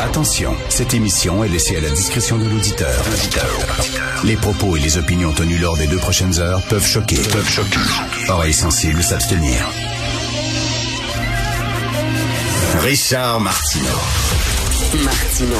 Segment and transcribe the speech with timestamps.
[0.00, 3.04] Attention, cette émission est laissée à la discrétion de l'auditeur.
[4.24, 7.16] Les propos et les opinions tenues lors des deux prochaines heures peuvent choquer.
[7.16, 7.78] Peuvent choquer.
[8.28, 9.64] Oreilles sensibles s'abstenir.
[12.80, 14.00] Richard Martineau.
[15.04, 15.56] Martino.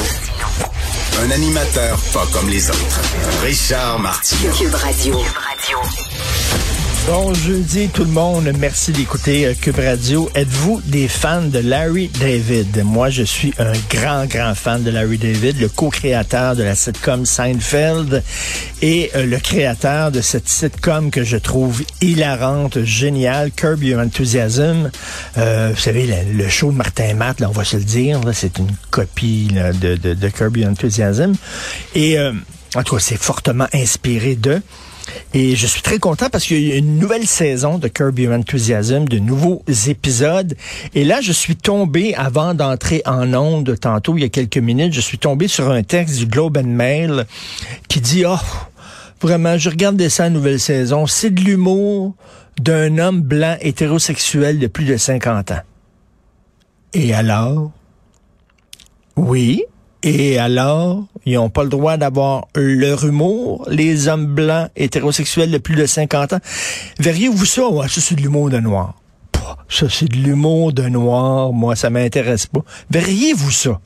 [1.23, 3.01] Un animateur pas comme les autres.
[3.43, 4.51] Richard Martineau.
[4.53, 5.21] Cube Radio.
[7.07, 10.29] Bon jeudi tout le monde, merci d'écouter euh, Cube Radio.
[10.35, 12.83] Êtes-vous des fans de Larry David?
[12.85, 17.25] Moi, je suis un grand, grand fan de Larry David, le co-créateur de la sitcom
[17.25, 18.23] Seinfeld
[18.83, 24.91] et euh, le créateur de cette sitcom que je trouve hilarante, géniale, Curb Your Enthusiasm.
[25.39, 28.59] Euh, vous savez, le, show de Martin Matt, là, on va se le dire, c'est
[28.59, 31.33] une copie là, de, de, de Your Enthusiasm.
[31.95, 32.31] Et euh,
[32.75, 34.61] en tout cas, c'est fortement inspiré de...
[35.33, 38.33] Et je suis très content parce qu'il y a une nouvelle saison de Curb Your
[38.33, 40.55] Enthusiasm, de nouveaux épisodes.
[40.93, 44.93] Et là, je suis tombé, avant d'entrer en onde tantôt, il y a quelques minutes,
[44.93, 47.25] je suis tombé sur un texte du Globe and Mail
[47.87, 48.35] qui dit, oh,
[49.21, 52.13] vraiment, je regarde ça, nouvelle saison, c'est de l'humour
[52.59, 55.61] d'un homme blanc hétérosexuel de plus de 50 ans.
[56.93, 57.71] Et alors?
[59.15, 59.63] Oui,
[60.03, 65.57] et alors, ils n'ont pas le droit d'avoir leur humour, les hommes blancs hétérosexuels de
[65.57, 66.39] plus de 50 ans.
[66.99, 67.67] Verriez-vous ça?
[67.67, 68.95] Ouais, ça, c'est de l'humour de noir.
[69.31, 71.53] Pouah, Ça, c'est de l'humour de noir.
[71.53, 72.61] Moi, ça m'intéresse pas.
[72.89, 73.79] Verriez-vous ça?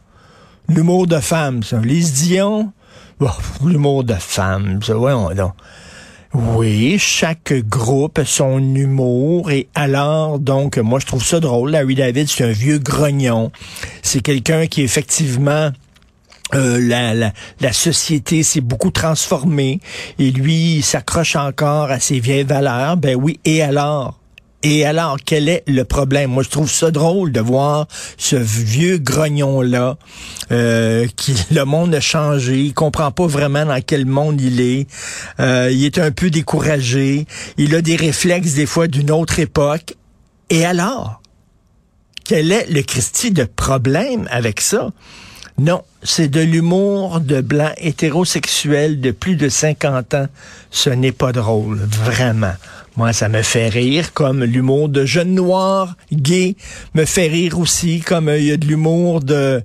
[0.69, 1.79] L'humour de femme, ça.
[1.83, 2.71] Les Dion,
[3.19, 3.27] oh,
[3.65, 4.93] l'humour de femme, ça.
[4.95, 5.53] Voyons donc.
[6.33, 11.71] Oui, chaque groupe a son humour et alors donc moi je trouve ça drôle.
[11.71, 13.53] Larry David c'est un vieux grognon.
[14.01, 15.71] C'est quelqu'un qui effectivement
[16.53, 19.79] euh, la, la, la société s'est beaucoup transformée
[20.19, 22.97] et lui s'accroche encore à ses vieilles valeurs.
[22.97, 24.19] Ben oui, et alors?
[24.67, 26.31] Et alors, quel est le problème?
[26.31, 27.87] Moi, je trouve ça drôle de voir
[28.17, 29.95] ce vieux grognon-là,
[30.51, 34.87] euh, qui le monde a changé, il comprend pas vraiment dans quel monde il est.
[35.39, 37.27] Euh, il est un peu découragé.
[37.57, 39.95] Il a des réflexes des fois d'une autre époque.
[40.49, 41.21] Et alors?
[42.23, 44.89] Quel est le Christi de problème avec ça?
[45.57, 50.27] Non, c'est de l'humour de blanc hétérosexuel de plus de 50 ans.
[50.69, 52.51] Ce n'est pas drôle, vraiment.
[52.97, 56.57] Moi, ça me fait rire, comme l'humour de jeunes noirs gays
[56.93, 59.63] me fait rire aussi, comme euh, il y a de l'humour de,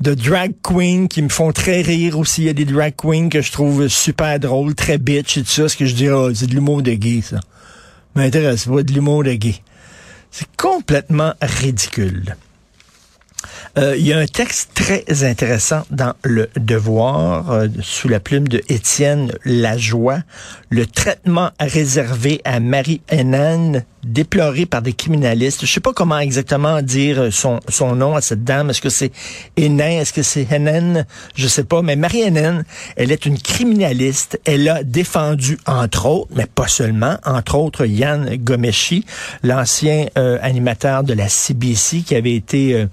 [0.00, 2.42] drag queen qui me font très rire aussi.
[2.42, 5.50] Il y a des drag queens que je trouve super drôles, très bitch et tout
[5.50, 7.40] ça, ce que je dis, oh, c'est de l'humour de gay, ça.
[8.14, 9.56] M'intéresse pas, de l'humour de gay.
[10.30, 12.36] C'est complètement ridicule.
[13.78, 18.48] Euh, il y a un texte très intéressant dans Le Devoir, euh, sous la plume
[18.48, 20.18] de Étienne Lajoie,
[20.70, 25.64] le traitement réservé à Marie Henan, déploré par des criminalistes.
[25.64, 28.70] Je sais pas comment exactement dire son, son nom à cette dame.
[28.70, 29.12] Est-ce que c'est
[29.56, 30.00] Hénin?
[30.00, 31.04] Est-ce que c'est Henan?
[31.34, 31.82] Je sais pas.
[31.82, 32.62] Mais Marie Henan,
[32.96, 34.40] elle est une criminaliste.
[34.44, 39.04] Elle a défendu, entre autres, mais pas seulement, entre autres, Yann Gomeshi,
[39.42, 42.86] l'ancien euh, animateur de la CBC qui avait été euh,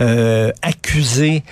[0.00, 1.42] euh, accusé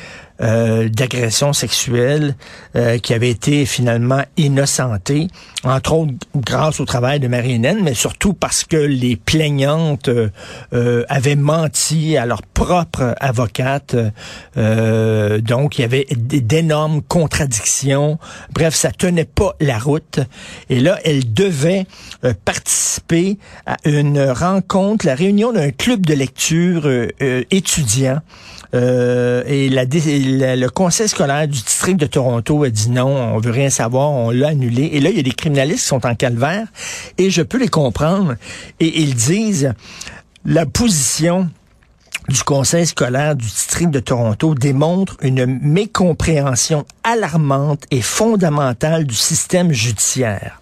[0.41, 2.37] euh, d'agression sexuelle
[2.77, 5.27] euh, qui avait été finalement innocenté,
[5.65, 11.35] entre autres grâce au travail de Marie-Hélène, mais surtout parce que les plaignantes euh, avaient
[11.35, 13.97] menti à leur propre avocate.
[14.55, 18.21] donc, il y avait d'énormes contradictions.
[18.53, 20.21] Bref, ça tenait pas la route.
[20.71, 21.87] Et là, elle devait
[22.45, 26.89] participer à une rencontre, la réunion d'un club de lecture
[27.51, 28.21] étudiant.
[28.75, 29.87] Euh, et la,
[30.29, 34.31] le conseil scolaire du district de Toronto a dit non, on veut rien savoir, on
[34.31, 34.91] l'a annulé.
[34.93, 36.67] Et là, il y a des criminalistes qui sont en calvaire
[37.17, 38.35] et je peux les comprendre.
[38.81, 39.73] Et ils disent
[40.45, 41.49] la position
[42.29, 49.73] du conseil scolaire du district de Toronto démontre une mécompréhension alarmante et fondamentale du système
[49.73, 50.61] judiciaire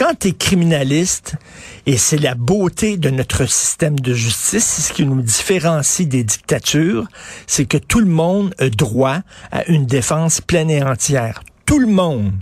[0.00, 1.34] quand tu es criminaliste,
[1.84, 6.24] et c'est la beauté de notre système de justice, c'est ce qui nous différencie des
[6.24, 7.06] dictatures,
[7.46, 9.18] c'est que tout le monde a droit
[9.52, 11.42] à une défense pleine et entière.
[11.66, 12.32] Tout le monde.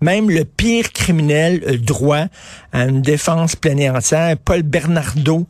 [0.00, 2.24] Même le pire criminel a droit
[2.72, 4.36] à une défense pleine et entière.
[4.44, 5.46] Paul Bernardo,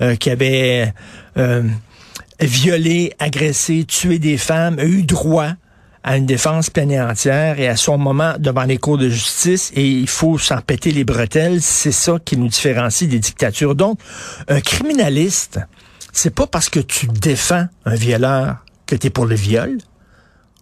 [0.00, 0.94] euh, qui avait
[1.38, 1.64] euh,
[2.40, 5.54] violé, agressé, tué des femmes, a eu droit
[6.02, 9.72] à une défense pleine et entière et à son moment devant les cours de justice
[9.74, 11.60] et il faut s'en péter les bretelles.
[11.60, 13.74] C'est ça qui nous différencie des dictatures.
[13.74, 13.98] Donc,
[14.48, 15.60] un criminaliste,
[16.12, 18.56] c'est pas parce que tu défends un violeur
[18.86, 19.78] que tu es pour le viol.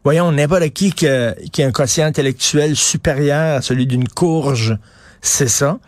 [0.04, 4.78] Voyons, n'importe qui qui a, qui a un quotient intellectuel supérieur à celui d'une courge,
[5.20, 5.78] c'est ça.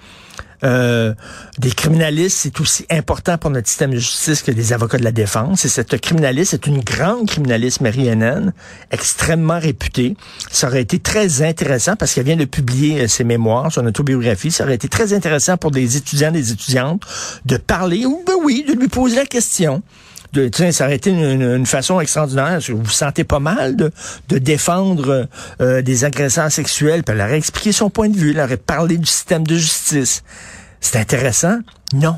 [0.64, 1.14] Euh,
[1.58, 5.12] des criminalistes, c'est aussi important pour notre système de justice que des avocats de la
[5.12, 5.64] défense.
[5.64, 8.52] Et cette criminaliste est une grande criminaliste, Marie Hennen,
[8.90, 10.16] extrêmement réputée.
[10.50, 14.50] Ça aurait été très intéressant parce qu'elle vient de publier euh, ses mémoires, son autobiographie.
[14.50, 17.02] Ça aurait été très intéressant pour des étudiants, des étudiantes
[17.44, 19.82] de parler, ou ben oui, de lui poser la question
[20.32, 22.58] de, ça aurait été une, façon extraordinaire.
[22.68, 23.90] Vous vous sentez pas mal de,
[24.28, 25.28] de défendre
[25.60, 27.02] euh, des agresseurs sexuels.
[27.02, 28.30] Puis elle aurait expliqué son point de vue.
[28.32, 30.22] Elle aurait parlé du système de justice.
[30.80, 31.58] C'est intéressant?
[31.94, 32.16] Non.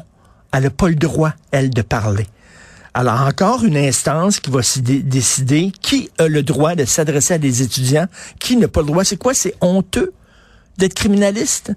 [0.53, 2.27] Elle n'a pas le droit, elle, de parler.
[2.93, 7.63] Alors, encore une instance qui va décider qui a le droit de s'adresser à des
[7.63, 8.07] étudiants,
[8.41, 9.05] qui n'a pas le droit.
[9.05, 9.33] C'est quoi?
[9.33, 10.13] C'est honteux
[10.77, 11.73] d'être criminaliste?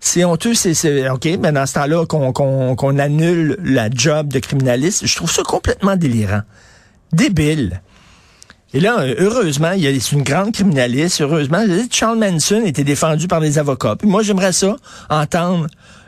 [0.00, 5.16] C'est honteux, c'est OK, mais dans ce temps-là, qu'on annule la job de criminaliste, je
[5.16, 6.42] trouve ça complètement délirant.
[7.12, 7.80] Débile.
[8.74, 13.40] Et là, heureusement, il y a une grande criminaliste, heureusement, Charles Manson était défendu par
[13.40, 13.96] des avocats.
[13.96, 14.76] Puis moi, j'aimerais ça,
[15.08, 15.66] entendre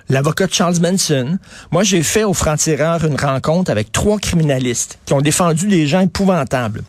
[0.09, 1.39] l'avocat Charles Manson.
[1.71, 6.01] Moi, j'ai fait au franc-tireur une rencontre avec trois criminalistes qui ont défendu des gens
[6.01, 6.83] épouvantables.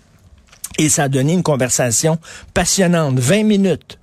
[0.78, 2.18] Et ça a donné une conversation
[2.54, 3.99] passionnante, 20 minutes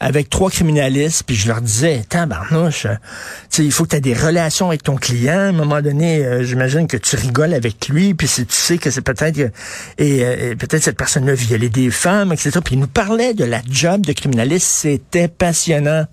[0.00, 2.94] avec trois criminalistes, puis je leur disais, tabarnouche, euh,
[3.58, 5.38] il faut que tu aies des relations avec ton client.
[5.38, 8.90] À un moment donné, euh, j'imagine que tu rigoles avec lui, puis tu sais que
[8.90, 9.50] c'est peut-être et,
[9.98, 12.60] euh, et peut-être cette personne-là violait des femmes, etc.
[12.64, 16.06] Puis il nous parlait de la job de criminaliste, c'était passionnant.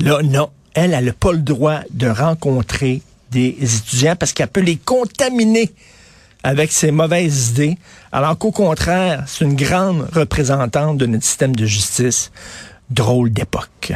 [0.00, 4.62] Là, non, elle, elle n'a pas le droit de rencontrer des étudiants parce qu'elle peut
[4.62, 5.70] les contaminer
[6.42, 7.78] avec ses mauvaises idées,
[8.12, 12.30] alors qu'au contraire, c'est une grande représentante de notre système de justice
[12.90, 13.92] drôle d'époque.